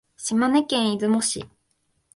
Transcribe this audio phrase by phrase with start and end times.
[0.17, 1.47] 島根県出雲市